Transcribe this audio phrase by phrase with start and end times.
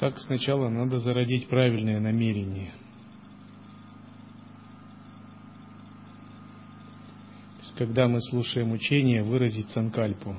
[0.00, 2.72] Так сначала надо зародить правильное намерение.
[7.76, 10.36] Когда мы слушаем учение, выразить санкальпу.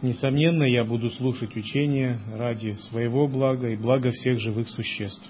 [0.00, 5.26] Несомненно, я буду слушать учение ради своего блага и блага всех живых существ.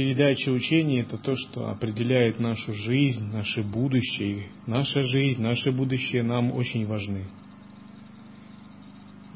[0.00, 4.48] Передача учения– это то, что определяет нашу жизнь, наше будущее.
[4.66, 7.26] Наша жизнь, наше будущее нам очень важны.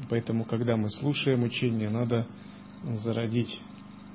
[0.09, 2.25] Поэтому, когда мы слушаем учение, надо
[2.95, 3.61] зародить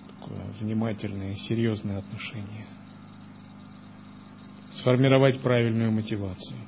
[0.08, 2.66] такое внимательное, серьезное отношение.
[4.72, 6.58] Сформировать правильную мотивацию.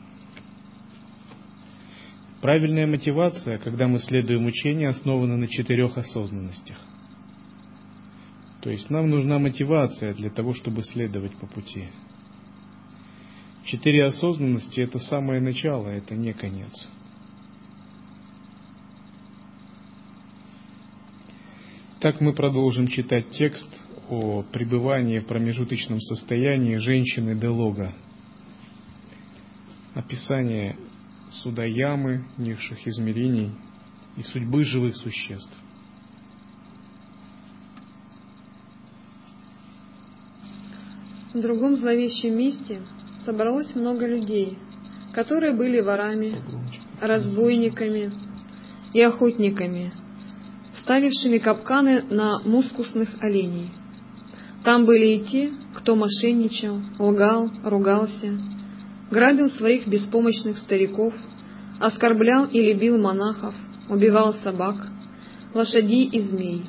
[2.41, 6.79] Правильная мотивация, когда мы следуем учению, основана на четырех осознанностях.
[8.63, 11.89] То есть нам нужна мотивация для того, чтобы следовать по пути.
[13.65, 16.73] Четыре осознанности– это самое начало, это не конец.
[21.99, 23.69] Так мы продолжим читать текст
[24.09, 27.93] о пребывании в промежуточном состоянии женщины Делога.
[29.95, 30.77] Описание
[31.31, 33.51] суда ямы, низших измерений
[34.17, 35.57] и судьбы живых существ.
[41.35, 42.83] В другом зловещем месте
[43.25, 44.59] собралось много людей,
[45.15, 46.43] которые были ворами,
[47.01, 48.13] разбойниками
[48.93, 49.95] и охотниками,
[50.75, 53.71] вставившими капканы на мускусных оленей.
[54.63, 58.39] Там были и те, кто мошенничал, лгал, ругался,
[59.11, 61.15] грабил своих беспомощных стариков,
[61.81, 63.55] оскорблял или бил монахов,
[63.89, 64.87] убивал собак,
[65.55, 66.67] лошадей и змей.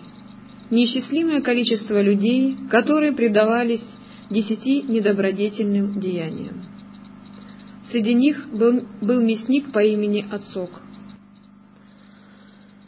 [0.69, 3.84] Неисчислимое количество людей, которые предавались
[4.30, 6.66] десяти недобродетельным деяниям.
[7.92, 10.82] Среди них был, был мясник по имени Ацок.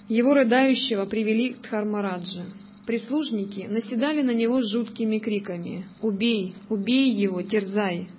[0.08, 2.46] Его рыдающего привели к Дхармараджа.
[2.86, 6.56] Прислужники наседали на него жуткими криками «Убей!
[6.70, 7.42] Убей его!
[7.42, 8.10] Терзай!»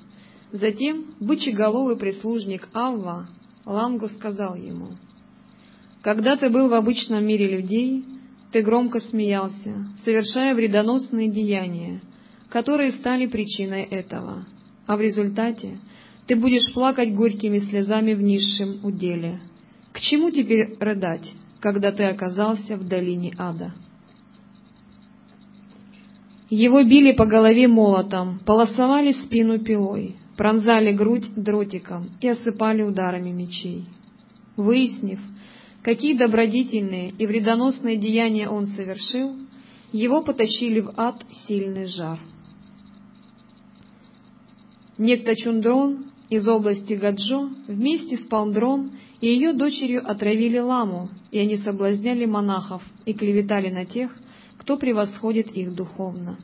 [0.50, 3.28] Затем бычеголовый прислужник Авва
[3.64, 4.90] Лангу сказал ему
[6.02, 8.04] «Когда ты был в обычном мире людей,
[8.52, 12.00] ты громко смеялся, совершая вредоносные деяния,
[12.50, 14.46] которые стали причиной этого,
[14.86, 15.78] а в результате
[16.26, 19.40] ты будешь плакать горькими слезами в низшем уделе.
[19.92, 21.30] К чему теперь рыдать,
[21.60, 23.74] когда ты оказался в долине ада?
[26.48, 33.86] Его били по голове молотом, полосовали спину пилой, пронзали грудь дротиком и осыпали ударами мечей.
[34.56, 35.18] Выяснив,
[35.82, 39.34] какие добродетельные и вредоносные деяния он совершил,
[39.92, 42.20] его потащили в ад сильный жар—
[44.98, 51.58] Некто Чундрон из области Гаджо вместе с Палдрон и ее дочерью отравили ламу, и они
[51.58, 54.10] соблазняли монахов и клеветали на тех,
[54.58, 56.38] кто превосходит их духовно.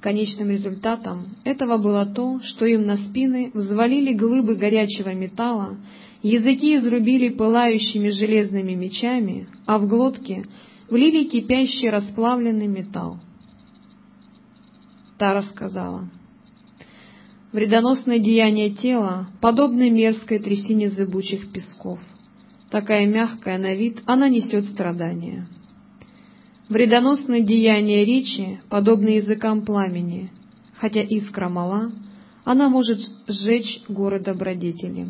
[0.00, 5.76] Конечным результатом этого было то, что им на спины взвалили глыбы горячего металла,
[6.22, 10.44] языки изрубили пылающими железными мечами, а в глотке
[10.88, 13.18] влили кипящий расплавленный металл.
[15.18, 16.08] Тара сказала,
[17.52, 21.98] Вредоносное деяние тела подобно мерзкой трясине зыбучих песков.
[22.70, 25.46] Такая мягкая на вид, она несет страдания.
[26.68, 30.30] Вредоносное деяние речи подобно языкам пламени,
[30.76, 31.90] хотя искра мала,
[32.44, 35.08] она может сжечь горы добродетели.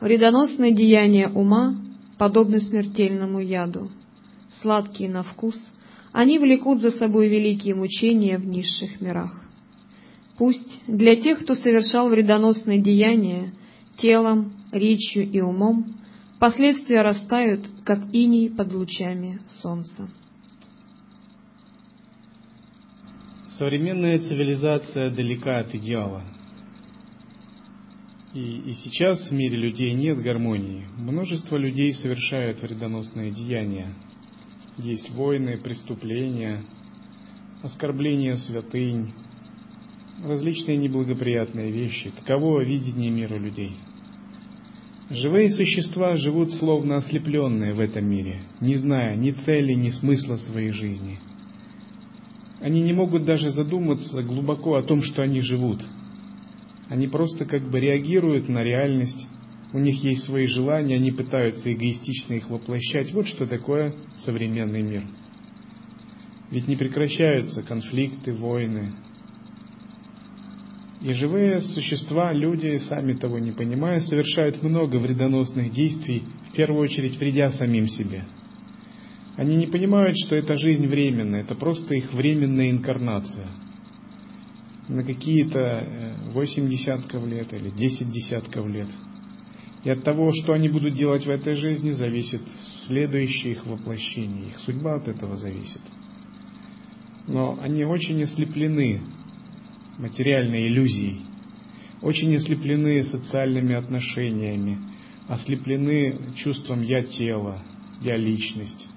[0.00, 1.76] Вредоносное деяние ума
[2.18, 3.90] подобно смертельному яду.
[4.60, 5.56] Сладкие на вкус,
[6.12, 9.47] они влекут за собой великие мучения в низших мирах.
[10.38, 13.52] Пусть для тех, кто совершал вредоносные деяния
[13.98, 15.96] телом, речью и умом,
[16.38, 20.08] последствия растают, как иней под лучами солнца.
[23.58, 26.22] Современная цивилизация далека от идеала.
[28.32, 30.86] И, и сейчас в мире людей нет гармонии.
[30.96, 33.92] Множество людей совершают вредоносные деяния.
[34.76, 36.62] Есть войны, преступления,
[37.64, 39.12] оскорбления святынь,
[40.24, 42.12] различные неблагоприятные вещи.
[42.16, 43.76] Таково видение мира людей.
[45.10, 50.70] Живые существа живут словно ослепленные в этом мире, не зная ни цели, ни смысла своей
[50.72, 51.18] жизни.
[52.60, 55.82] Они не могут даже задуматься глубоко о том, что они живут.
[56.88, 59.26] Они просто как бы реагируют на реальность,
[59.72, 63.12] у них есть свои желания, они пытаются эгоистично их воплощать.
[63.12, 65.04] Вот что такое современный мир.
[66.50, 68.92] Ведь не прекращаются конфликты, войны.
[71.00, 77.18] И живые существа, люди, сами того не понимая, совершают много вредоносных действий, в первую очередь
[77.18, 78.24] вредя самим себе.
[79.36, 83.46] Они не понимают, что эта жизнь временная, это просто их временная инкарнация.
[84.88, 88.88] На какие-то 8 э, десятков лет или 10 десятков лет.
[89.84, 92.42] И от того, что они будут делать в этой жизни, зависит
[92.88, 94.48] следующее их воплощение.
[94.48, 95.82] Их судьба от этого зависит
[97.28, 99.02] но они очень ослеплены
[99.98, 101.22] материальной иллюзией,
[102.00, 104.78] очень ослеплены социальными отношениями,
[105.26, 107.62] ослеплены чувством «я тело»,
[108.00, 108.88] «я личность»,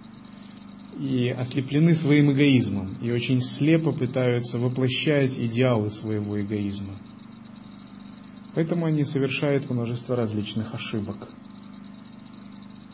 [1.00, 6.96] и ослеплены своим эгоизмом, и очень слепо пытаются воплощать идеалы своего эгоизма.
[8.54, 11.30] Поэтому они совершают множество различных ошибок.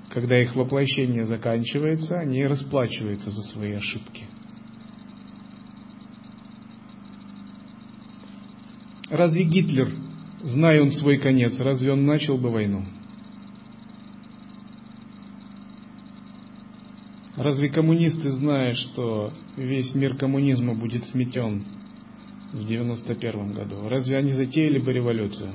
[0.09, 4.25] Когда их воплощение заканчивается, они расплачиваются за свои ошибки–
[9.09, 9.93] Разве Гитлер,
[10.43, 12.83] зная он свой конец, разве он начал бы войну?
[17.37, 21.63] Разве коммунисты, зная, что весь мир коммунизма будет сметен
[22.51, 25.51] в 91 году, разве они затеяли бы революцию?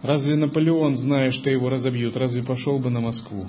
[0.00, 3.48] Разве Наполеон, зная, что его разобьют, разве пошел бы на Москву?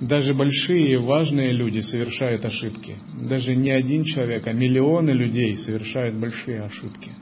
[0.00, 2.96] Даже большие важные люди совершают ошибки.
[3.28, 7.12] Даже не один человек, а миллионы людей совершают большие ошибки.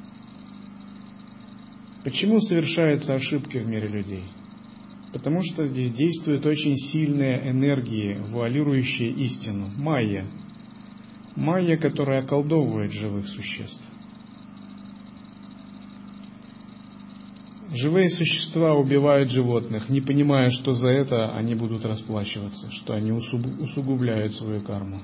[2.03, 4.25] Почему совершаются ошибки в мире людей?
[5.13, 9.71] Потому что здесь действуют очень сильные энергии, вуалирующие истину.
[9.77, 10.25] Майя.
[11.37, 13.83] Майя, которая околдовывает живых существ.
[17.75, 24.35] Живые существа убивают животных, не понимая, что за это они будут расплачиваться, что они усугубляют
[24.35, 25.01] свою карму.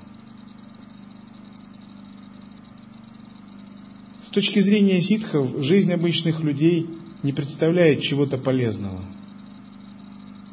[4.21, 6.87] С точки зрения ситхов, жизнь обычных людей
[7.23, 9.03] не представляет чего-то полезного.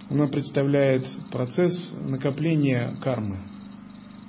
[0.08, 3.40] Она представляет процесс накопления кармы.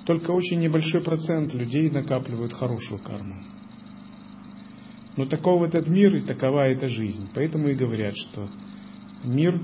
[0.05, 3.35] Только очень небольшой процент людей накапливают хорошую карму.
[5.17, 7.27] Но таков этот мир и такова эта жизнь.
[7.33, 8.47] Поэтому и говорят, что
[9.23, 9.59] мир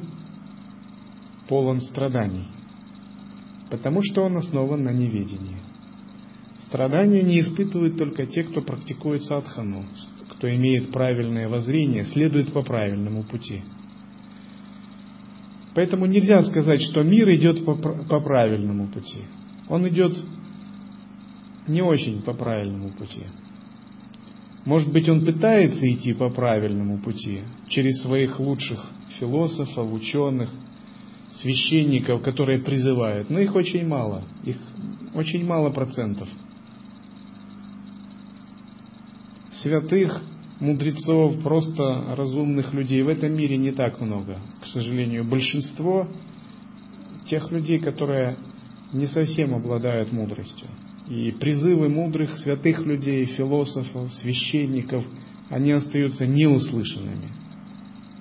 [1.47, 2.47] полон страданий,
[3.69, 5.59] потому что он основан на неведении.
[6.65, 9.85] Страдания не испытывают только те, кто практикует садхану,
[10.29, 13.61] кто имеет правильное воззрение, следует по правильному пути.
[15.75, 19.21] Поэтому нельзя сказать, что мир идет по, по правильному пути.
[19.69, 20.17] Он идет
[21.67, 23.25] не очень по правильному пути.
[24.65, 28.79] Может быть, он пытается идти по правильному пути, через своих лучших
[29.19, 30.49] философов, ученых,
[31.33, 34.57] священников, которые призывают, но их очень мало, их
[35.13, 36.29] очень мало процентов.
[39.51, 40.21] Святых,
[40.59, 44.39] мудрецов, просто разумных людей в этом мире не так много.
[44.61, 46.07] К сожалению, большинство
[47.27, 48.37] тех людей, которые
[48.93, 50.67] не совсем обладают мудростью.
[51.09, 55.05] И призывы мудрых, святых людей, философов, священников,
[55.49, 57.29] они остаются неуслышанными.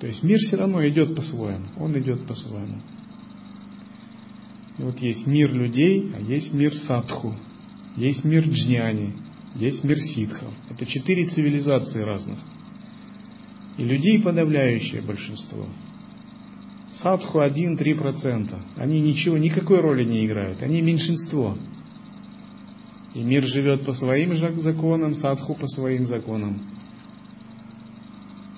[0.00, 2.80] То есть мир все равно идет по-своему, он идет по-своему.
[4.78, 7.36] И вот есть мир людей, а есть мир садху,
[7.96, 9.14] есть мир джняни,
[9.54, 10.52] есть мир ситхов.
[10.70, 12.38] Это четыре цивилизации разных.
[13.78, 15.66] И людей подавляющее большинство.
[16.94, 18.54] Садху 1-3%.
[18.76, 20.62] Они ничего, никакой роли не играют.
[20.62, 21.56] Они меньшинство.
[23.14, 26.60] И мир живет по своим законам, садху по своим законам.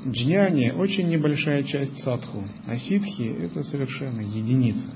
[0.06, 4.90] Джняни– очень небольшая часть садху, а ситхи– это совершенно единица.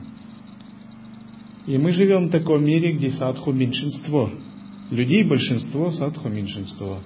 [1.66, 4.30] И мы живем в таком мире, где садху– меньшинство.
[4.90, 7.00] Людей большинство, садху– меньшинство.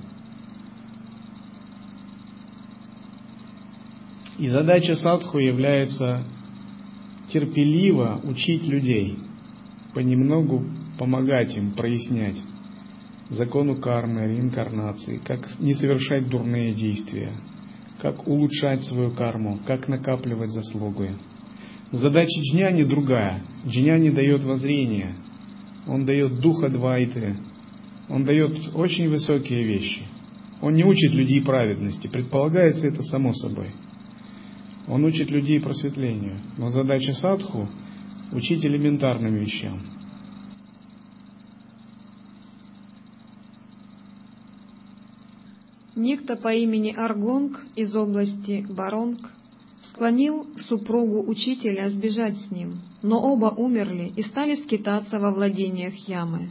[4.39, 6.25] И задача садху является
[7.29, 9.19] терпеливо учить людей,
[9.95, 10.65] понемногу
[11.03, 12.37] помогать им прояснять
[13.29, 17.33] закону кармы, реинкарнации, как не совершать дурные действия,
[18.01, 21.17] как улучшать свою карму, как накапливать заслуги.
[21.91, 23.43] Задача джняни другая.
[23.67, 25.17] Джняни дает воззрение,
[25.89, 27.37] он дает духа двайты,
[28.09, 30.07] он дает очень высокие вещи.
[30.61, 33.73] Он не учит людей праведности, предполагается это само собой.
[34.87, 36.39] Он учит людей просветлению.
[36.59, 37.69] Но задача садху–
[38.33, 39.92] учить элементарным вещам.
[45.95, 49.19] Некто по имени Аргонг из области Баронг
[49.93, 56.51] склонил супругу учителя сбежать с ним, но оба умерли и стали скитаться во владениях Ямы.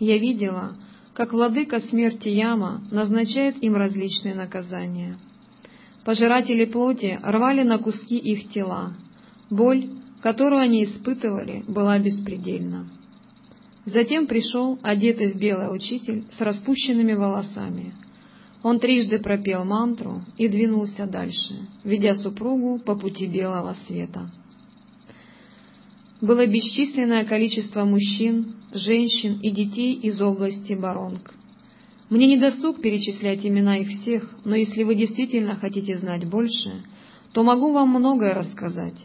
[0.00, 0.74] я видела,
[1.14, 5.16] как владыка смерти Яма назначает им различные наказания.
[6.04, 8.94] Пожиратели плоти рвали на куски их тела.
[9.48, 9.88] Боль,
[10.22, 12.88] которую они испытывали, была беспредельна.
[13.84, 17.94] Затем пришел, одетый в белый учитель, с распущенными волосами.
[18.66, 24.28] Он трижды пропел мантру и двинулся дальше, ведя супругу по пути белого света.
[26.20, 31.32] Было бесчисленное количество мужчин, женщин и детей из области Баронг.
[32.10, 36.82] Мне не досуг перечислять имена их всех, но если вы действительно хотите знать больше,
[37.30, 38.98] то могу вам многое рассказать.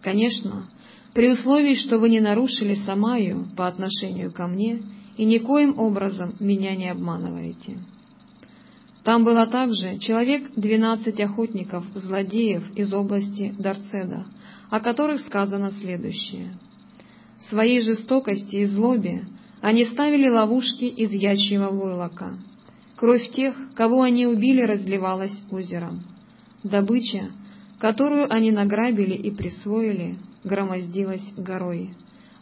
[0.00, 0.70] Конечно,
[1.12, 4.80] при условии, что вы не нарушили самаю по отношению ко мне
[5.16, 7.78] и никоим образом меня не обманываете.
[9.04, 14.26] Там было также человек двенадцать охотников, злодеев из области Дарцеда,
[14.70, 16.56] о которых сказано следующее.
[17.40, 19.24] В своей жестокости и злобе
[19.60, 22.38] они ставили ловушки из ячьего войлока.
[22.96, 26.02] Кровь тех, кого они убили, разливалась озером.
[26.62, 27.32] Добыча,
[27.80, 31.90] которую они награбили и присвоили, громоздилась горой.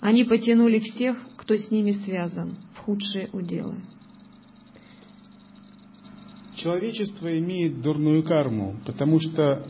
[0.01, 3.77] Они потянули всех, кто с ними связан, в худшие уделы.
[6.63, 9.67] Человечество имеет дурную карму, потому что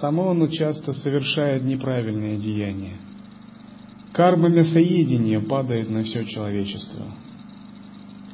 [0.00, 2.96] само оно часто совершает неправильные деяния.
[4.12, 7.06] Карма мясоедения падает на все человечество.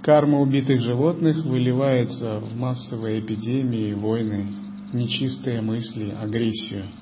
[0.02, 4.46] Карма убитых животных выливается в массовые эпидемии, войны,
[4.92, 6.84] нечистые мысли, агрессию–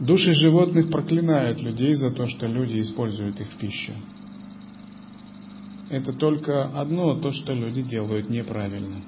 [0.00, 3.92] Души животных проклинают людей за то, что люди используют их в пищу.
[5.90, 9.02] Это только одно то, что люди делают неправильно.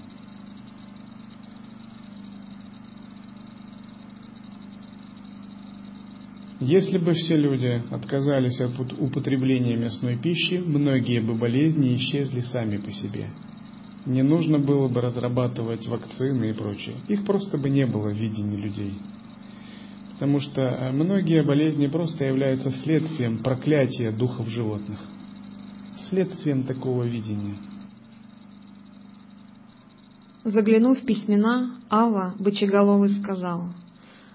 [6.60, 12.90] Если бы все люди отказались от употребления мясной пищи, многие бы болезни исчезли сами по
[12.90, 13.30] себе.
[14.06, 16.96] Не нужно было бы разрабатывать вакцины и прочее.
[17.08, 18.94] Их просто бы не было в видении людей
[20.20, 24.98] потому что э, многие болезни просто являются следствием проклятия духов животных,
[26.10, 27.56] следствием такого видения.
[30.44, 33.68] Заглянув в письмена, Ава Бычеголовый сказал,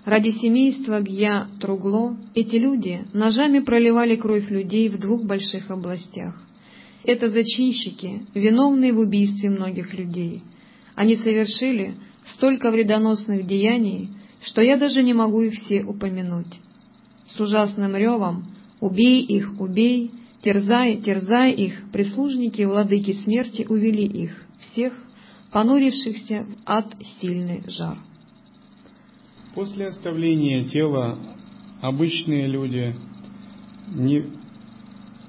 [0.06, 6.40] «Ради семейства Гья Тругло эти люди ножами проливали кровь людей в двух больших областях.
[7.04, 10.44] Это зачинщики, виновные в убийстве многих людей.
[10.94, 11.96] Они совершили
[12.34, 14.10] столько вредоносных деяний,
[14.44, 16.60] что я даже не могу их все упомянуть.
[17.28, 18.46] С ужасным ревом
[18.80, 20.12] «Убей их, убей!»
[20.46, 24.94] Терзай, терзай их, прислужники владыки смерти увели их, всех,
[25.52, 27.98] понурившихся в ад сильный жар.
[29.56, 31.18] После оставления тела
[31.82, 32.94] обычные люди,
[33.88, 34.26] не,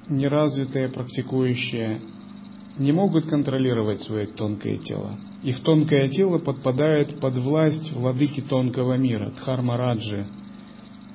[0.09, 2.01] неразвитые, практикующие,
[2.77, 5.17] не могут контролировать свое тонкое тело.
[5.45, 10.27] Их тонкое тело подпадает под власть владыки тонкого мира, Дхармараджи,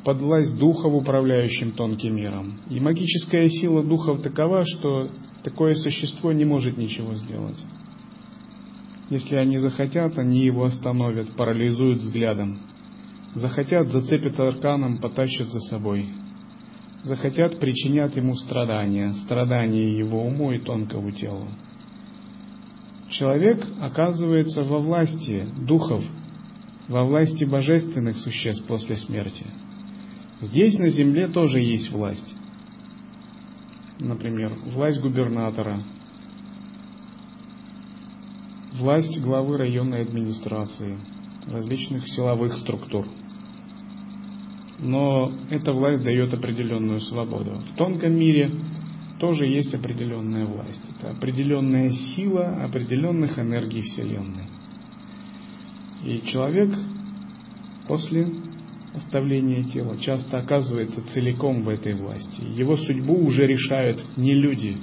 [0.05, 2.61] под власть духов, управляющим тонким миром.
[2.69, 5.09] И магическая сила духов такова, что
[5.43, 7.61] такое существо не может ничего сделать.
[9.09, 12.70] Если они захотят, они его остановят, парализуют взглядом.
[13.35, 16.09] Захотят, зацепят арканом, потащат за собой.
[17.03, 21.47] Захотят, причинят ему страдания, страдания его уму и тонкому телу
[23.11, 26.03] человек оказывается во власти духов,
[26.87, 29.45] во власти божественных существ после смерти.
[30.41, 32.35] Здесь на земле тоже есть власть.
[33.99, 35.83] Например, власть губернатора,
[38.73, 40.97] власть главы районной администрации,
[41.45, 43.07] различных силовых структур.
[44.81, 47.61] Но эта власть дает определенную свободу.
[47.71, 48.51] В тонком мире
[49.19, 50.81] тоже есть определенная власть.
[50.97, 54.47] Это определенная сила определенных энергий Вселенной.
[56.03, 56.75] И человек
[57.87, 58.27] после
[58.95, 62.41] оставления тела часто оказывается целиком в этой власти.
[62.41, 64.77] Его судьбу уже решают не люди,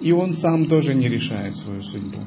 [0.00, 2.18] и он сам тоже не решает свою судьбу.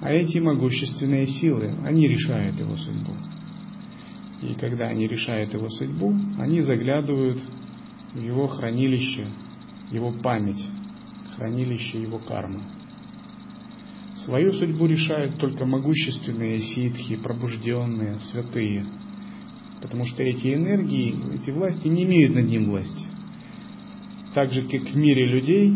[0.00, 3.14] А эти могущественные силы, они решают его судьбу.
[4.42, 7.38] И когда они решают его судьбу, они заглядывают
[8.14, 9.26] в его хранилище
[9.90, 10.64] его память,
[11.36, 12.60] хранилище его кармы.
[14.24, 18.84] Свою судьбу решают только могущественные ситхи, пробужденные, святые,
[19.80, 23.06] потому что эти энергии, эти власти не имеют над ним власти.
[24.34, 25.72] Так же, как в мире людей,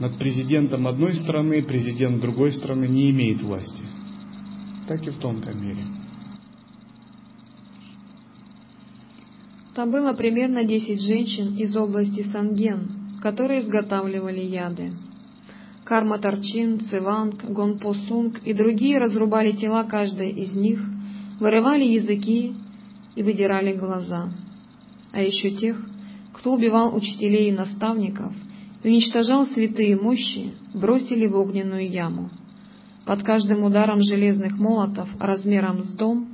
[0.00, 3.82] над президентом одной страны президент другой страны не имеет власти.
[4.86, 5.84] Так и в тонком мире.
[9.74, 14.92] Там было примерно десять женщин из области Санген, которые изготавливали яды.
[15.84, 20.78] Карматарчин, Циванг, Гонпосунг и другие разрубали тела каждой из них,
[21.40, 22.54] вырывали языки
[23.16, 24.30] и выдирали глаза.
[25.10, 25.76] А еще тех,
[26.34, 28.32] кто убивал учителей и наставников
[28.82, 32.30] и уничтожал святые мощи, бросили в огненную яму.
[33.06, 36.31] Под каждым ударом железных молотов размером с дом,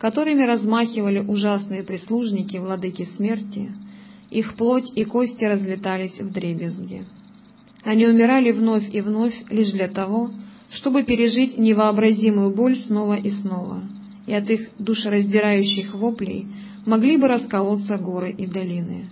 [0.00, 3.70] которыми размахивали ужасные прислужники владыки смерти,
[4.30, 7.04] их плоть и кости разлетались в дребезги.
[7.84, 10.30] Они умирали вновь и вновь лишь для того,
[10.70, 13.82] чтобы пережить невообразимую боль снова и снова,
[14.26, 16.46] и от их душераздирающих воплей
[16.86, 19.10] могли бы расколоться горы и долины.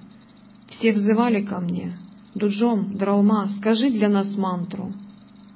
[0.68, 1.98] Все взывали ко мне,
[2.34, 4.92] «Дуджом, Дралма, скажи для нас мантру».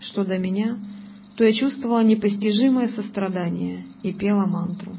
[0.00, 0.78] Что до меня,
[1.36, 4.92] то я чувствовала непостижимое сострадание и пела мантру.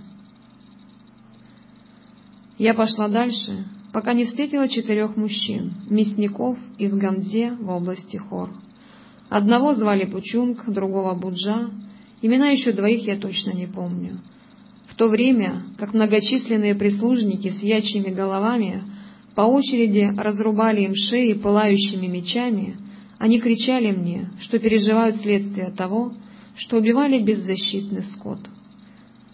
[2.58, 8.52] Я пошла дальше, пока не встретила четырех мужчин, мясников из Ганзе в области Хор.
[9.30, 11.72] Одного звали Пучунг, другого Буджа,
[12.22, 14.20] имена еще двоих я точно не помню.
[14.88, 18.84] В то время, как многочисленные прислужники с ячьими головами
[19.34, 22.78] по очереди разрубали им шеи пылающими мечами,
[23.18, 26.14] они кричали мне, что переживают следствие того,
[26.56, 28.40] что убивали беззащитный скот.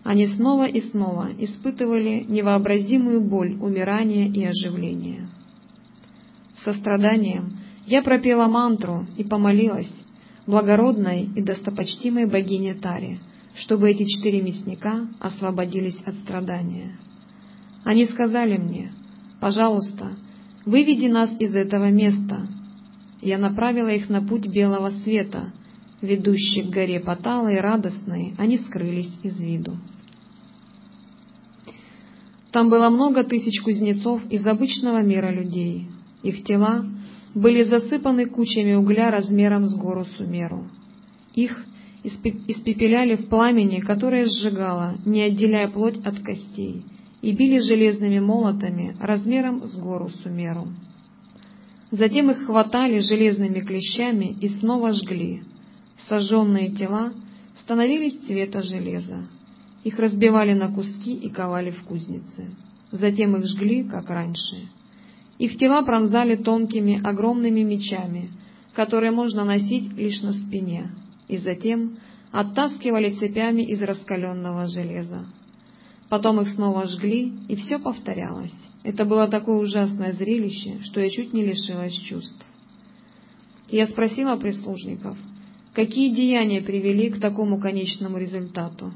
[0.09, 5.29] Они снова и снова испытывали невообразимую боль умирания и оживления.
[6.55, 9.93] С состраданием я пропела мантру и помолилась
[10.47, 13.19] благородной и достопочтимой богине Таре,
[13.53, 16.97] чтобы эти четыре мясника освободились от страдания.
[17.83, 18.91] Они сказали мне,
[19.39, 20.13] «Пожалуйста,
[20.65, 22.47] выведи нас из этого места».
[23.21, 25.53] Я направила их на путь белого света,
[26.01, 29.77] ведущий к горе Патала, и радостные они скрылись из виду.
[32.51, 35.87] Там было много тысяч кузнецов из обычного мира людей.
[36.23, 36.85] Их тела
[37.35, 40.67] были засыпаны кучами угля размером с гору Сумеру.
[41.35, 41.65] Их
[42.03, 46.83] испепеляли в пламени, которое сжигало, не отделяя плоть от костей,
[47.21, 50.67] и били железными молотами размером с гору Сумеру.
[51.91, 55.43] Затем их хватали железными клещами и снова жгли.
[56.07, 57.13] Сожженные тела
[57.61, 59.27] становились цвета железа.
[59.83, 62.51] Их разбивали на куски и ковали в кузнице.
[62.91, 64.67] Затем их жгли, как раньше.
[65.37, 68.31] Их тела пронзали тонкими, огромными мечами,
[68.73, 70.91] которые можно носить лишь на спине,
[71.27, 71.97] и затем
[72.31, 75.25] оттаскивали цепями из раскаленного железа.
[76.09, 78.55] Потом их снова жгли, и все повторялось.
[78.83, 82.45] Это было такое ужасное зрелище, что я чуть не лишилась чувств.
[83.69, 85.17] Я спросила прислужников,
[85.73, 88.91] какие деяния привели к такому конечному результату.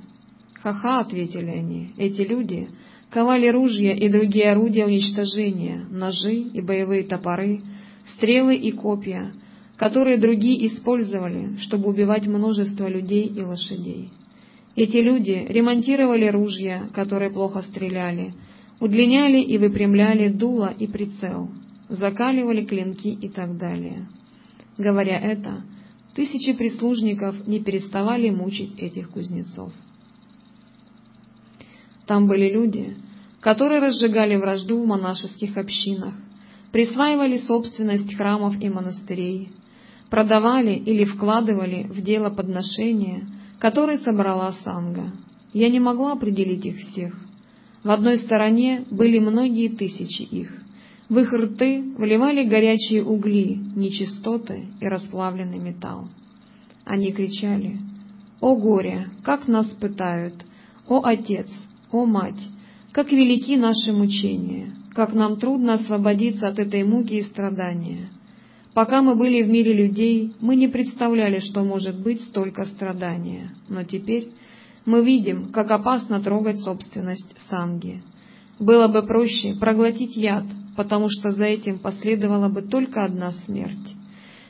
[0.63, 2.69] «Ха-ха»,— ответили они,— «эти люди
[3.09, 7.61] ковали ружья и другие орудия уничтожения, ножи и боевые топоры,
[8.07, 9.33] стрелы и копья,
[9.75, 14.09] которые другие использовали, чтобы убивать множество людей и лошадей.
[14.77, 18.33] Эти люди ремонтировали ружья, которые плохо стреляли,
[18.79, 21.49] удлиняли и выпрямляли дуло и прицел,
[21.89, 24.07] закаливали клинки и так далее.
[24.77, 25.63] Говоря это,
[26.15, 29.73] тысячи прислужников не переставали мучить этих кузнецов.
[32.05, 32.95] Там были люди,
[33.39, 36.13] которые разжигали вражду в монашеских общинах,
[36.71, 39.49] присваивали собственность храмов и монастырей,
[40.09, 43.27] продавали или вкладывали в дело подношения,
[43.59, 45.11] которое собрала Санга.
[45.53, 47.15] Я не могла определить их всех.
[47.83, 50.51] В одной стороне были многие тысячи их.
[51.09, 56.07] В их рты вливали горячие угли, нечистоты и расплавленный металл.
[56.85, 57.77] Они кричали,
[58.39, 59.09] «О горе!
[59.23, 60.33] Как нас пытают!
[60.87, 61.47] О Отец!
[61.93, 62.41] О, Мать,
[62.91, 68.09] как велики наши мучения, как нам трудно освободиться от этой муки и страдания.
[68.73, 73.83] Пока мы были в мире людей, мы не представляли, что может быть столько страдания, но
[73.83, 74.29] теперь
[74.87, 78.01] мы видим, как опасно трогать собственность Санги.
[78.57, 83.95] Было бы проще проглотить яд, потому что за этим последовала бы только одна смерть.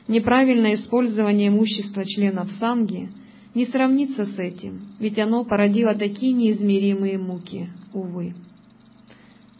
[0.08, 3.10] Неправильное использование имущества членов Санги—
[3.54, 8.34] не сравнится с этим, ведь оно породило такие неизмеримые муки, увы.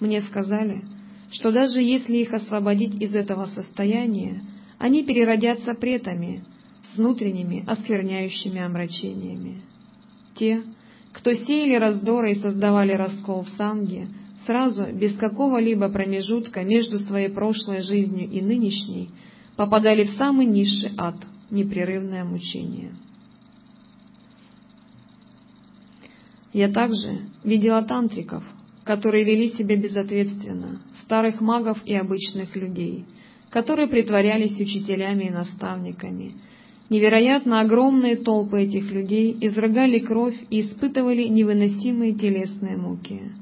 [0.00, 0.82] Мне сказали,
[1.30, 4.42] что даже если их освободить из этого состояния,
[4.78, 6.44] они переродятся претами
[6.92, 9.62] с внутренними оскверняющими омрачениями.
[10.36, 10.62] Те,
[11.12, 14.08] кто сеяли раздоры и создавали раскол в санге,
[14.44, 19.10] сразу, без какого-либо промежутка между своей прошлой жизнью и нынешней,
[19.56, 21.16] попадали в самый низший ад,
[21.50, 22.92] непрерывное мучение.
[26.54, 28.42] Я также видела тантриков,
[28.84, 33.04] которые вели себя безответственно, старых магов и обычных людей,
[33.50, 36.34] которые притворялись учителями и наставниками,
[36.90, 43.32] Невероятно огромные толпы этих людей изрыгали кровь и испытывали невыносимые телесные муки.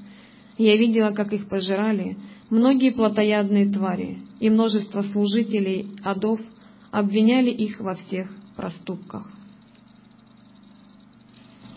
[0.59, 2.17] Я видела, как их пожирали
[2.51, 6.41] многие плотоядные твари, и множество служителей адов
[6.93, 9.29] обвиняли их во всех проступках.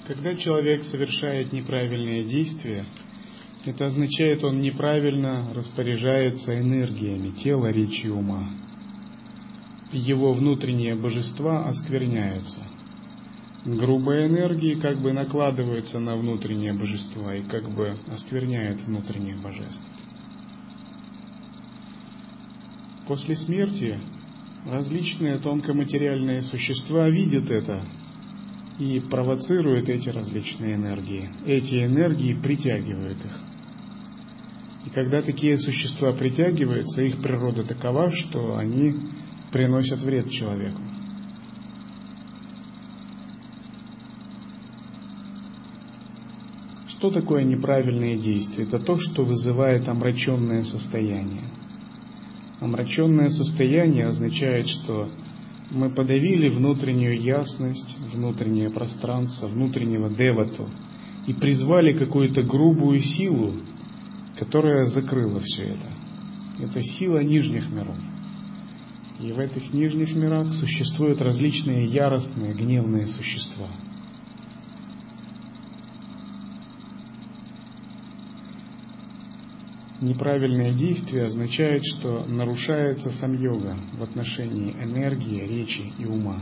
[0.08, 2.86] Когда человек совершает неправильные действия,
[3.66, 8.52] это означает, он неправильно распоряжается энергиями тела, речи ума.
[9.92, 12.62] Его внутренние божества оскверняются.
[13.66, 19.82] Грубые энергии как бы накладываются на внутренние божества и как бы оскверняют внутренних божеств.
[23.08, 24.00] После смерти
[24.68, 27.82] различные тонкоматериальные существа видят это
[28.80, 31.30] и провоцируют эти различные энергии.
[31.46, 33.40] Эти энергии притягивают их.
[34.86, 38.96] И когда такие существа притягиваются, их природа такова, что они
[39.52, 40.82] приносят вред человеку.
[46.88, 48.66] Что такое неправильные действия?
[48.66, 51.50] Это то, что вызывает омраченное состояние.
[52.60, 55.10] Омраченное состояние означает, что
[55.72, 60.70] мы подавили внутреннюю ясность, внутреннее пространство, внутреннего девату
[61.28, 63.54] и призвали какую-то грубую силу,
[64.38, 65.90] которая закрыла все это.
[66.60, 67.98] Это сила нижних миров.
[69.20, 73.70] И в этих нижних мирах существуют различные яростные, гневные существа.
[80.02, 86.42] Неправильное действие означает, что нарушается сам йога в отношении энергии, речи и ума.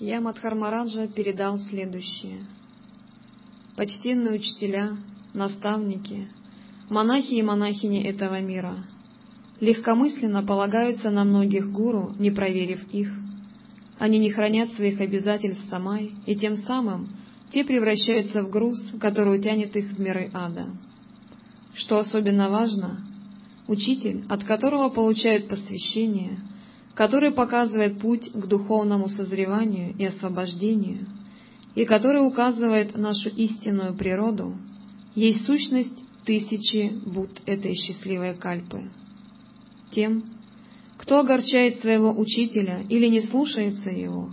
[0.00, 2.46] Я Мадхармараджа передал следующее–
[3.76, 4.96] почтенные учителя,
[5.32, 6.28] наставники,
[6.88, 8.84] монахи и монахини этого мира
[9.60, 13.12] легкомысленно полагаются на многих гуру, не проверив их.
[13.98, 17.08] Они не хранят своих обязательств самай, и тем самым
[17.52, 20.70] те превращаются в груз, который утянет их в миры ада.
[21.74, 23.00] Что особенно важно,
[23.68, 26.38] учитель, от которого получают посвящение,
[26.94, 31.06] который показывает путь к духовному созреванию и освобождению–
[31.74, 34.54] и который указывает нашу истинную природу,
[35.14, 38.90] есть сущность тысячи Буд этой счастливой кальпы.
[39.92, 40.24] Тем,
[40.98, 44.30] кто огорчает своего учителя или не слушается его,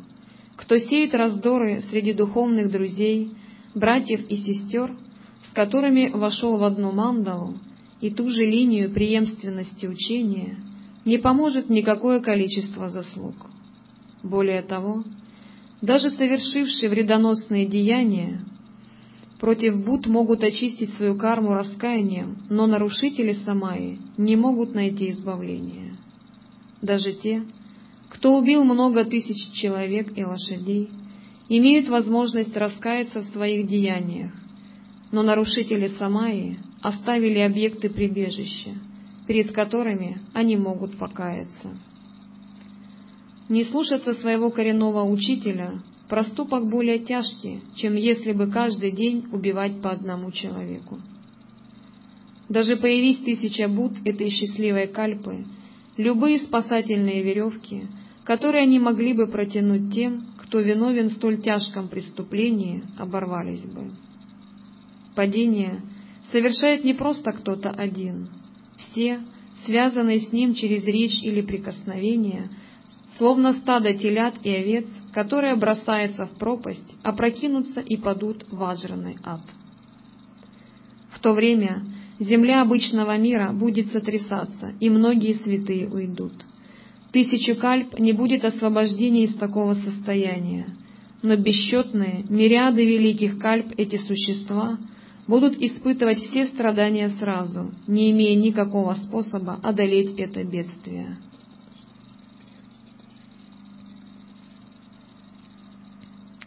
[0.60, 3.32] кто сеет раздоры среди духовных друзей,
[3.74, 4.94] братьев и сестер,
[5.50, 7.58] с которыми вошел в одну мандалу
[8.02, 10.58] и ту же линию преемственности учения,
[11.06, 13.36] не поможет никакое количество заслуг.
[14.22, 15.06] Более того,
[15.82, 18.42] даже совершившие вредоносные деяния
[19.40, 25.96] против Буд могут очистить свою карму раскаянием, но нарушители Самаи не могут найти избавления.
[26.82, 27.46] Даже те,
[28.20, 30.90] кто убил много тысяч человек и лошадей,
[31.48, 34.34] имеют возможность раскаяться в своих деяниях,
[35.14, 38.72] но нарушители Самаи оставили объекты прибежища,
[39.26, 41.70] перед которыми они могут покаяться.
[43.48, 49.92] Не слушаться своего коренного учителя– проступок более тяжкий, чем если бы каждый день убивать по
[49.92, 51.00] одному человеку.
[52.50, 55.46] Даже появись тысяча буд этой счастливой кальпы,
[55.96, 57.88] любые спасательные веревки,
[58.30, 63.90] которые они могли бы протянуть тем, кто виновен в столь тяжком преступлении, оборвались бы.
[65.16, 65.82] Падение
[66.32, 68.30] совершает не просто кто-то один.
[68.78, 69.22] Все,
[69.66, 72.50] связанные с ним через речь или прикосновение–
[73.18, 79.42] словно стадо телят и овец, которое бросается в пропасть, опрокинутся и падут в ваджранный ад.
[81.10, 81.84] В то время
[82.20, 86.34] земля обычного мира будет сотрясаться, и многие святые уйдут.
[87.12, 90.68] Тысячу кальп не будет освобождения из такого состояния,
[91.24, 94.78] но бесчетные, мириады великих кальп эти существа
[95.28, 101.18] будут испытывать все страдания сразу, не имея никакого способа одолеть это бедствие.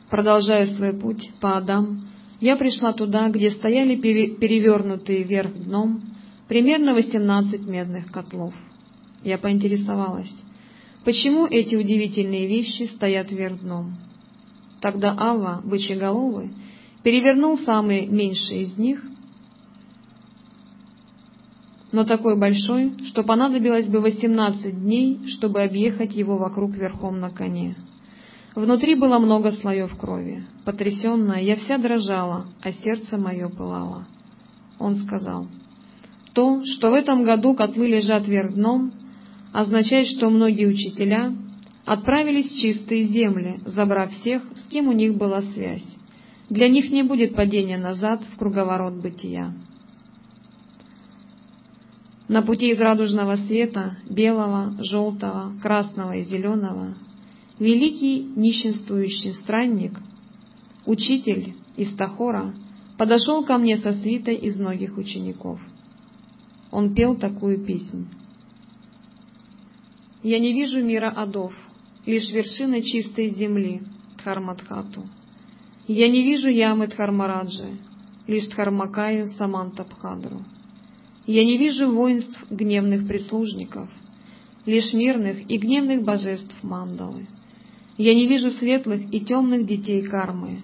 [0.09, 2.03] Продолжая свой путь по Адам,
[2.41, 6.03] я пришла туда, где стояли перевернутые вверх дном
[6.49, 8.53] примерно 18 медных котлов.
[9.25, 10.33] Я поинтересовалась,
[11.05, 13.95] почему эти удивительные вещи стоят вверх дном.
[14.81, 16.51] Тогда Ава, бычеголовый,
[17.03, 19.03] перевернул самый меньший из них,
[21.93, 27.77] но такой большой, что понадобилось бы 18 дней, чтобы объехать его вокруг верхом на коне.
[28.55, 30.45] Внутри было много слоев крови.
[30.65, 34.07] Потрясенная, я вся дрожала, а сердце мое пылало.
[34.79, 35.47] Он сказал,
[36.35, 38.93] «То, что в этом году котлы лежат вверх дном,
[39.53, 41.35] означает, что многие учителя
[41.85, 45.87] отправились в чистые земли, забрав всех, с кем у них была связь.
[46.49, 49.55] Для них не будет падения назад в круговорот бытия.
[52.29, 56.95] На пути из радужного света, белого, желтого, красного и зеленого,
[57.59, 59.99] великий нищенствующий странник,
[60.87, 62.55] учитель из Тахора,
[62.97, 65.61] подошел ко мне со свитой из многих учеников.
[66.71, 68.07] Он пел такую песнь.
[70.23, 71.53] «Я не вижу мира адов,
[72.07, 73.83] лишь вершины чистой земли,
[74.19, 75.03] Дхармадхату.
[75.89, 77.77] Я не вижу ямы Дхармараджи,
[78.27, 80.45] лишь Дхармакаю Самантабхадру.
[81.27, 83.89] Я не вижу воинств гневных прислужников,
[84.65, 87.27] лишь мирных и гневных божеств Мандалы.
[87.99, 90.63] Я не вижу светлых и темных детей кармы,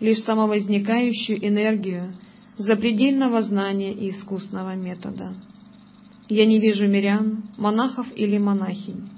[0.00, 2.14] лишь самовозникающую энергию
[2.58, 5.34] запредельного знания и искусного метода.
[6.30, 9.08] Я не вижу мирян, монахов или монахинь,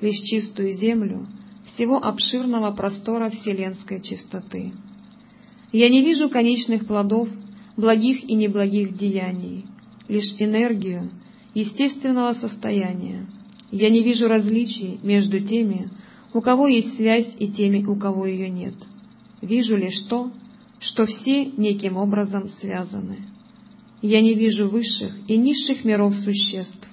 [0.00, 1.26] лишь чистую землю
[1.66, 4.72] всего обширного простора вселенской чистоты.
[5.72, 7.28] Я не вижу конечных плодов
[7.76, 9.64] благих и неблагих деяний,
[10.06, 11.10] лишь энергию
[11.52, 13.26] естественного состояния.
[13.72, 15.90] Я не вижу различий между теми,
[16.32, 18.74] у кого есть связь, и теми, у кого ее нет.
[19.40, 20.30] Вижу лишь то,
[20.78, 23.31] что все неким образом связаны.
[24.02, 26.88] Я не вижу высших и низших миров существ,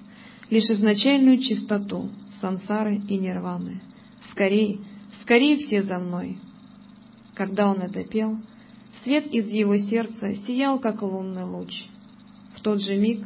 [0.51, 3.81] лишь изначальную чистоту сансары и нирваны.
[4.31, 4.79] Скорей,
[5.21, 6.37] скорее все за мной.
[7.33, 8.37] Когда он это пел,
[9.03, 11.85] свет из его сердца сиял, как лунный луч.
[12.55, 13.25] В тот же миг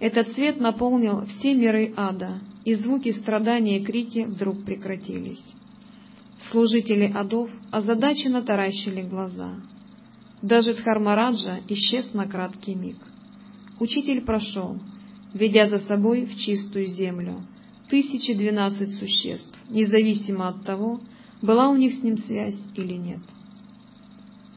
[0.00, 5.42] этот свет наполнил все миры ада, и звуки страдания и крики вдруг прекратились.
[6.50, 9.56] Служители адов озадаченно таращили глаза.
[10.40, 12.96] Даже Дхармараджа исчез на краткий миг.
[13.80, 14.78] Учитель прошел,
[15.34, 17.42] ведя за собой в чистую землю
[17.88, 21.00] тысячи двенадцать существ, независимо от того,
[21.40, 23.20] была у них с ним связь или нет.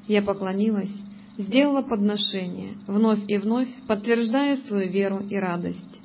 [0.08, 0.94] Я поклонилась,
[1.38, 6.00] сделала подношение, вновь и вновь подтверждая свою веру и радость.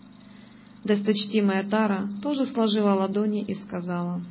[0.85, 4.23] Досточтимая Тара тоже сложила ладони и сказала,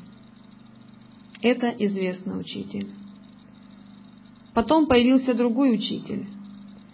[1.42, 2.90] «Это известный учитель».
[4.54, 6.28] Потом появился другой учитель,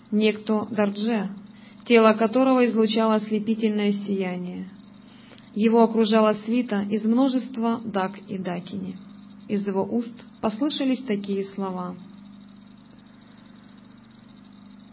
[0.10, 1.30] некто Дардже,
[1.86, 4.70] тело которого излучало ослепительное сияние.
[5.56, 8.98] Его окружала свита из множества дак и дакини.
[9.48, 11.96] Из его уст послышались такие слова.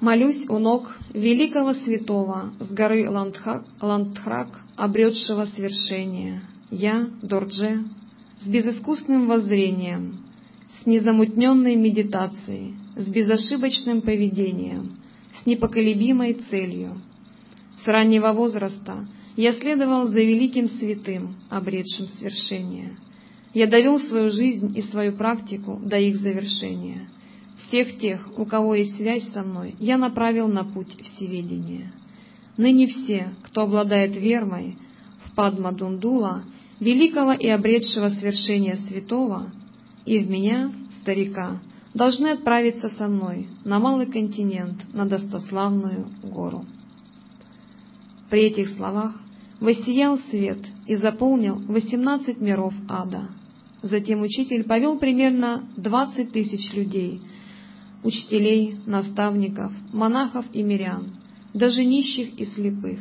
[0.01, 6.43] «Молюсь у ног великого святого с горы Ландхак, Ландхрак, обретшего свершение.
[6.71, 7.85] Я, Дордже,
[8.41, 10.19] с безыскусным воззрением,
[10.81, 14.98] с незамутненной медитацией, с безошибочным поведением,
[15.43, 17.01] с непоколебимой целью.
[17.85, 22.97] С раннего возраста я следовал за великим святым, обретшим свершение.
[23.55, 27.09] Я довел свою жизнь и свою практику до их завершения.
[27.59, 31.93] Всех тех, у кого есть связь со мной, я направил на путь всеведения.
[32.57, 34.77] Ныне все, кто обладает верой
[35.25, 36.45] в Падмадундула,
[36.81, 39.53] великого и обретшего свершения святого,
[40.05, 41.61] и в меня, старика,
[41.99, 46.65] должны отправиться со мной на малый континент, на достославную гору.
[48.31, 49.21] При этих словах
[49.59, 53.31] воссиял свет и заполнил восемнадцать миров ада.
[53.83, 57.21] Затем учитель повел примерно двадцать тысяч людей,
[58.05, 61.17] учителей, наставников, монахов и мирян,
[61.53, 63.01] даже нищих и слепых,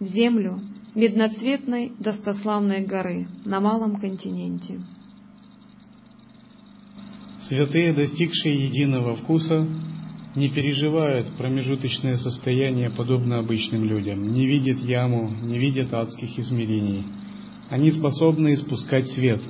[0.00, 0.60] в землю
[0.96, 4.80] медноцветной достославной горы на малом континенте.
[7.48, 9.66] Святые, достигшие единого вкуса,
[10.36, 17.04] не переживают промежуточное состояние, подобно обычным людям, не видят яму, не видят адских измерений.
[17.68, 19.42] Они способны испускать свет.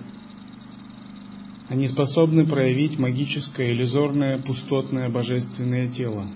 [1.68, 6.26] Они способны проявить магическое, иллюзорное, пустотное божественное тело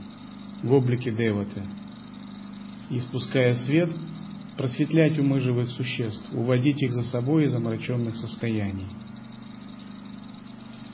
[0.63, 1.63] в облике Деваты.
[2.91, 3.01] И,
[3.67, 3.91] свет,
[4.57, 8.87] просветлять умы живых существ, уводить их за собой из омраченных состояний.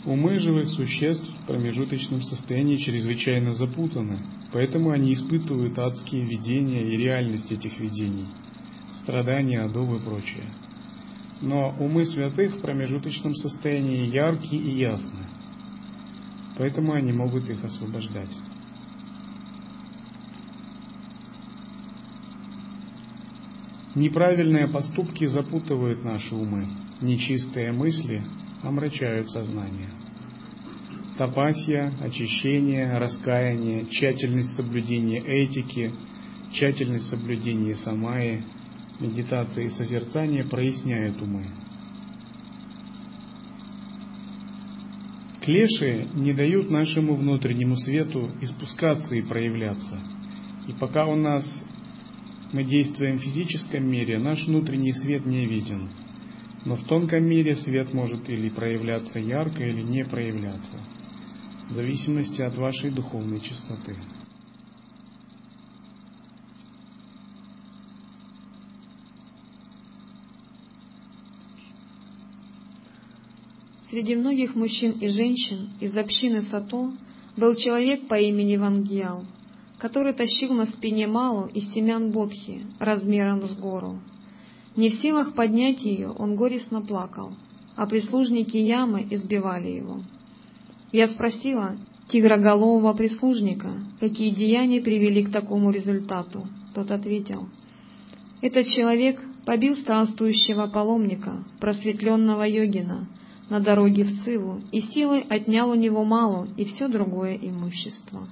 [0.05, 4.19] Умы живых существ в промежуточном состоянии чрезвычайно запутаны,
[4.53, 8.27] поэтому они испытывают адские видения и реальность этих видений,
[8.95, 10.51] страдания, адов и прочее.
[11.41, 15.27] Но умы святых в промежуточном состоянии яркие и ясны,
[16.59, 18.37] поэтому они могут их освобождать.
[23.95, 26.67] Неправильные поступки запутывают наши умы,
[27.01, 28.25] нечистые мысли
[28.63, 29.91] омрачают сознание.
[31.19, 35.93] Тапасия, очищение, раскаяние, тщательность соблюдения этики,
[36.53, 38.43] тщательность соблюдения самаи,
[39.03, 41.49] Медитация и созерцание проясняют умы.
[45.41, 49.99] Клеши не дают нашему внутреннему свету испускаться и проявляться.
[50.69, 51.45] И пока у нас
[52.53, 55.89] мы действуем в физическом мире, наш внутренний свет не виден.
[56.65, 60.79] Но в тонком мире свет может или проявляться ярко, или не проявляться,
[61.69, 63.97] в зависимости от вашей духовной чистоты.
[73.91, 76.93] Среди многих мужчин и женщин из общины Сато
[77.37, 79.27] был человек по имени Вангьял,
[79.79, 84.01] который тащил на спине Малу из семян Бодхи размером с гору.
[84.77, 87.33] Не в силах поднять ее, он горестно плакал,
[87.77, 90.03] а прислужники ямы избивали его.
[90.93, 91.77] Я спросила
[92.09, 96.47] тигроголового прислужника, какие деяния привели к такому результату.
[96.75, 97.49] Тот ответил,
[98.41, 103.09] «Этот человек побил странствующего паломника, просветленного йогина,
[103.49, 108.27] на дороге в Циву и силой отнял у него малу и все другое имущество.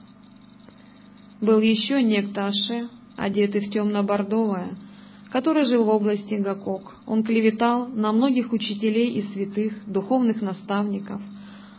[1.42, 4.76] Был еще некто Аше, одетый в темно-бордовое,
[5.31, 6.97] который жил в области Гакок.
[7.07, 11.23] Он клеветал на многих учителей и святых, духовных наставников,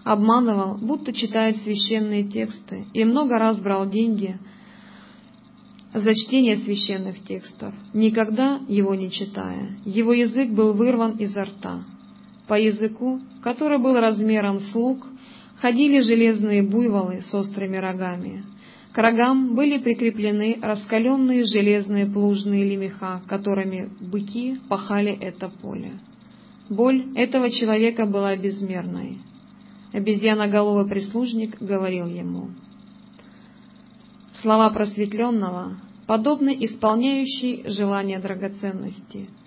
[0.03, 4.39] обманывал, будто читает священные тексты, и много раз брал деньги
[5.93, 9.77] за чтение священных текстов, никогда его не читая.
[9.83, 11.83] Его язык был вырван изо рта.
[12.47, 15.05] По языку, который был размером с лук,
[15.59, 18.43] ходили железные буйволы с острыми рогами.
[18.93, 25.93] К рогам были прикреплены раскаленные железные плужные лемеха, которыми быки пахали это поле.
[26.69, 29.19] Боль этого человека была безмерной.
[29.93, 32.49] Обезьяноголовый прислужник говорил ему,
[34.41, 35.77] «Слова просветленного
[36.07, 39.29] подобны исполняющей желания драгоценности—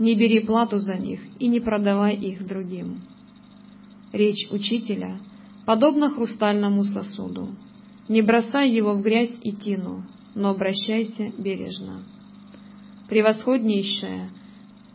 [0.00, 3.02] не бери плату за них и не продавай их другим.
[4.12, 5.18] Речь учителя
[5.66, 7.50] подобна хрустальному сосуду.
[8.10, 10.02] Не бросай его в грязь и тину,
[10.34, 12.02] но обращайся бережно.
[13.08, 14.30] Превосходнейшая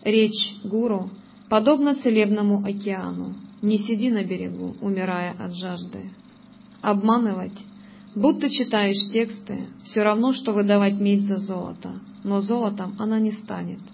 [0.04, 1.10] речь гуру
[1.50, 3.34] подобна целебному океану.
[3.62, 6.12] Не сиди на берегу, умирая от жажды.
[6.82, 7.58] Обманывать,
[8.14, 13.80] будто читаешь тексты, все равно, что выдавать медь за золото, но золотом она не станет—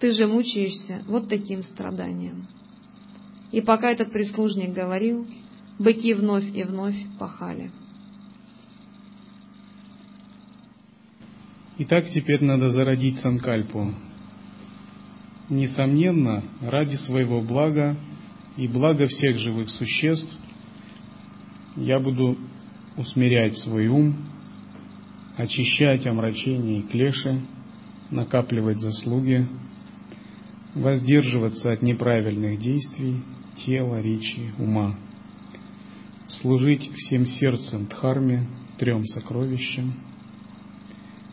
[0.00, 2.46] ты же мучаешься вот таким страданием.
[3.52, 5.26] И пока этот прислужник говорил,
[5.78, 7.70] быки вновь и вновь пахали.
[11.78, 13.92] Итак, теперь надо зародить санкальпу.
[15.50, 17.98] Несомненно, ради своего блага
[18.56, 20.34] и блага всех живых существ
[21.76, 22.38] я буду
[22.96, 24.16] усмирять свой ум,
[25.36, 27.42] очищать омрачение и клеши,
[28.10, 29.46] накапливать заслуги,
[30.74, 33.20] воздерживаться от неправильных действий
[33.66, 34.96] тела, речи, ума,
[36.28, 39.92] служить всем сердцем Дхарме, трем сокровищам,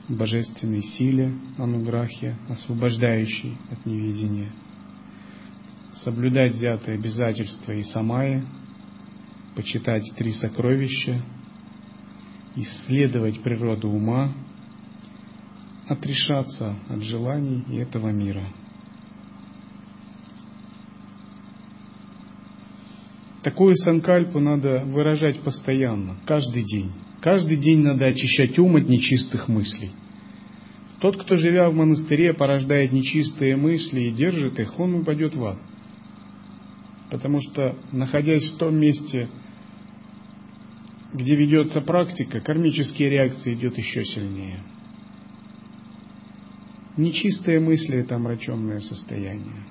[0.10, 4.52] божественной силе, ануграхе, освобождающей от неведения,
[5.94, 8.46] соблюдать взятые обязательства и самая,
[9.56, 11.22] почитать три сокровища,
[12.56, 14.34] исследовать природу ума,
[15.88, 18.48] отрешаться от желаний и этого мира–
[23.44, 26.94] Такую санкальпу надо выражать постоянно, каждый день.
[27.24, 29.92] Каждый день надо очищать ум от нечистых мыслей.
[31.00, 35.58] Тот, кто, живя в монастыре, порождает нечистые мысли и держит их, он упадет в ад.
[37.10, 39.30] Потому что, находясь в том месте,
[41.14, 44.62] где ведется практика, кармические реакции идет еще сильнее.
[46.98, 49.64] Нечистые мысли– это омраченное состояние.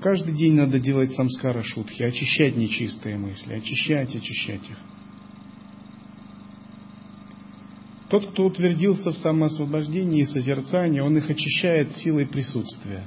[0.00, 4.78] Каждый день надо делать самскара шутхи, очищать нечистые мысли, очищать, очищать их.
[8.08, 13.04] Тот, кто утвердился в самоосвобождении и созерцании, он их очищает силой присутствия.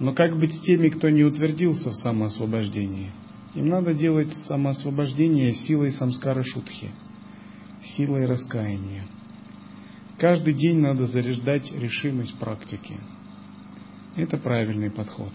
[0.00, 3.10] Но как быть с теми, кто не утвердился в самоосвобождении?
[3.54, 6.90] Им надо делать самоосвобождение силой самскара шутхи,
[7.96, 9.06] силой раскаяния.
[10.18, 12.96] Каждый день надо заряжать решимость практики.
[14.14, 15.32] Это правильный подход.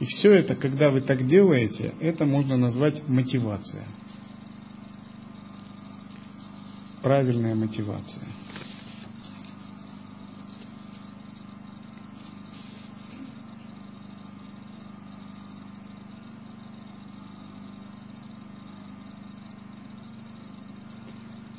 [0.00, 3.86] И все это, когда вы так делаете, это можно назвать мотивация.
[7.04, 8.24] Правильная мотивация.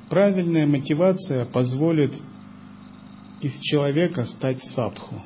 [0.10, 2.16] Правильная мотивация позволит
[3.42, 5.22] из человека стать садху?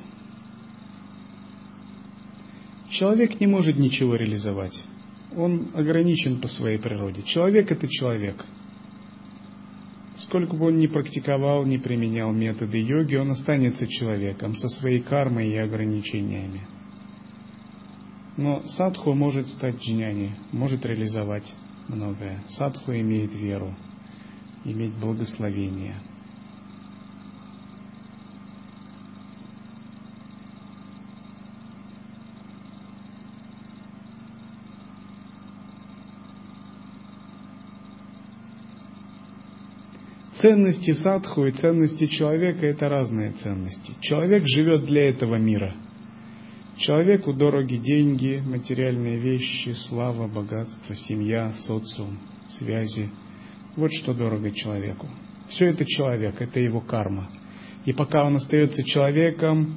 [2.90, 4.78] Человек не может ничего реализовать.
[5.34, 7.22] Он ограничен по своей природе.
[7.22, 8.44] Человек– это человек.
[10.20, 15.48] Сколько бы он ни практиковал, ни применял методы йоги, он останется человеком со своей кармой
[15.48, 16.66] и ограничениями.
[18.36, 21.52] Но садху может стать джняни, может реализовать
[21.88, 22.44] многое.
[22.48, 23.74] Садху имеет веру,
[24.64, 25.96] иметь благословение–
[40.40, 43.92] Ценности садху и ценности человека– это разные ценности.
[44.00, 45.74] Человек живет для этого мира.
[46.78, 52.18] Человеку дороги деньги, материальные вещи, слава, богатство, семья, социум,
[52.48, 53.10] связи.
[53.76, 55.08] Вот что дорого человеку.
[55.50, 57.28] Все это человек, это его карма.
[57.84, 59.76] И пока он остается человеком,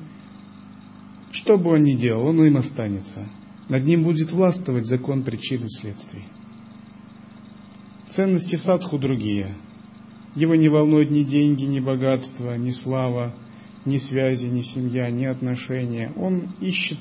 [1.31, 3.27] что бы он ни делал, он им останется.
[3.67, 6.23] Над ним будет властвовать закон причин и следствий.
[8.11, 9.57] Ценности садху другие–
[10.35, 13.33] его не волнуют ни деньги, ни богатство, ни слава,
[13.85, 16.11] ни связи, ни семья, ни отношения.
[16.15, 16.99] Он ищет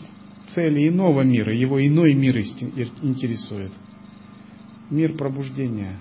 [0.55, 3.73] цели иного мира, его иной мир интересует.
[4.91, 5.99] Мир пробуждения.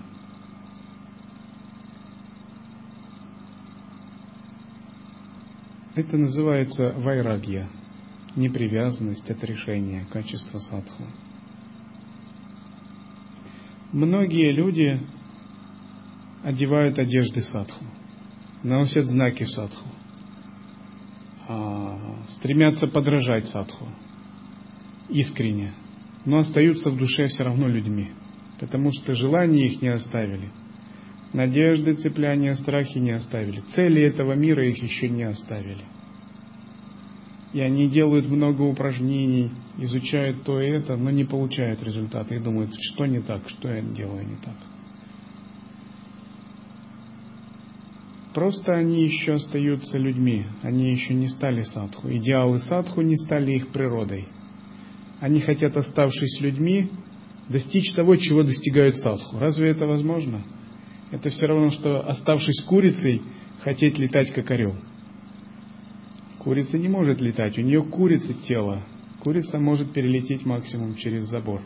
[5.94, 7.68] Это называется вайрагья,
[8.34, 11.04] непривязанность, отрешение, качество садху.
[13.92, 15.00] Многие люди
[16.42, 17.84] одевают одежды садху,
[18.62, 19.88] носят знаки садху,
[21.48, 23.88] а, стремятся подражать садху
[25.08, 25.72] искренне,
[26.24, 28.10] но остаются в душе все равно людьми,
[28.58, 30.50] потому что желания их не оставили,
[31.32, 35.84] надежды, цепляния, страхи не оставили, цели этого мира их еще не оставили.
[37.52, 42.70] И они делают много упражнений, изучают то и это, но не получают результаты и думают,
[42.80, 44.56] что не так, что я делаю не так.
[48.34, 52.08] Просто они еще остаются людьми, они еще не стали садху.
[52.10, 54.26] Идеалы садху не стали их природой.
[55.20, 56.90] Они хотят, оставшись людьми,
[57.48, 59.38] достичь того, чего достигают садху.
[59.38, 60.42] Разве это возможно?
[61.10, 63.20] Это все равно, что оставшись курицей,
[63.60, 64.76] хотеть летать как орел.
[66.38, 68.82] Курица не может летать, у нее курица тело.
[69.20, 71.60] Курица может перелететь максимум через забор.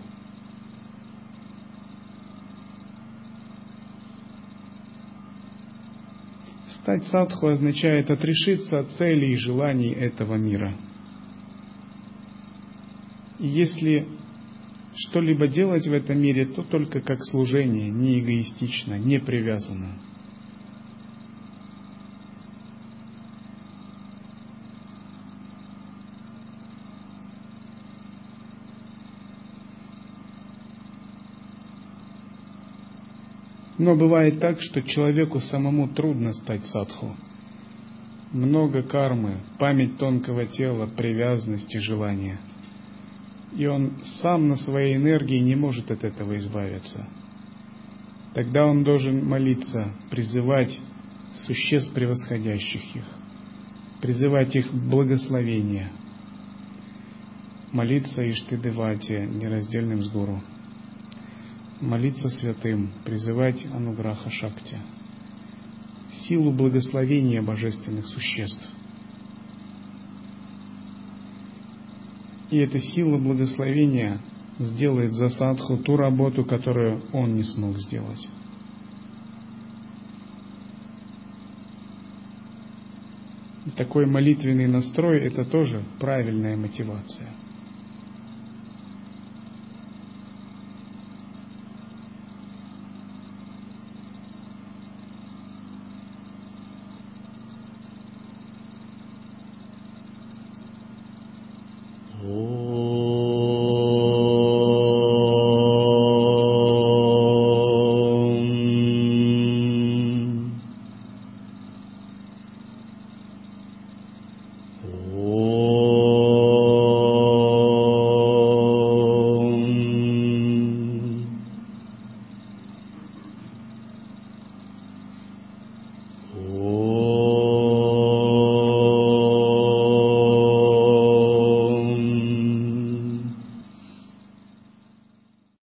[6.86, 10.72] Стать садху означает отрешиться от целей и желаний этого мира.
[13.40, 14.06] И если
[14.94, 19.98] что-либо делать в этом мире, то только как служение, не эгоистично, не привязанно.
[33.78, 37.14] Но бывает так, что человеку самому трудно стать садху.
[38.32, 42.40] Много кармы, память тонкого тела, привязанности, желания.
[43.54, 47.06] И он сам на своей энергии не может от этого избавиться.
[48.34, 50.78] Тогда он должен молиться, призывать
[51.46, 53.04] существ превосходящих их,
[54.00, 55.92] призывать их благословения,
[57.72, 60.42] молиться Иштидевате, нераздельным с гуру
[61.80, 64.78] молиться святым, призывать Ануграха Шакти,
[66.26, 68.68] силу благословения божественных существ.
[72.50, 74.20] И эта сила благословения
[74.58, 78.26] сделает за садху ту работу, которую он не смог сделать.
[83.76, 87.30] Такой молитвенный настрой– это тоже правильная мотивация–